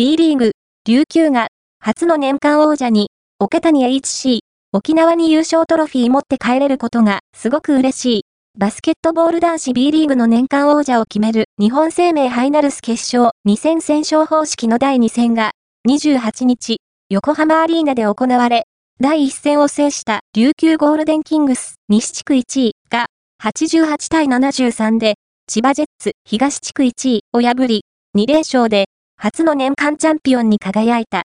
[0.00, 0.52] B リーグ、
[0.88, 1.48] 琉球が、
[1.78, 4.38] 初の年間王者に、桶谷 HC、
[4.72, 8.22] 沖縄に優勝トロフィー持って帰れることが、すごく嬉しい。
[8.58, 15.50] バスケットボール男子 B リーグの年間王者を決める日本生命ハイナルス決勝2戦戦勝方式の第2戦が
[15.86, 16.78] 28日
[17.10, 18.62] 横浜アリーナで行われ、
[19.02, 23.04] 第1戦を制した琉球ゴールデンキングス西地区1位が
[23.42, 27.82] 88対73で千葉ジェッツ東地区1位を破り
[28.16, 28.86] 2連勝で
[29.22, 31.18] 初の年間チャンピオンに輝いた。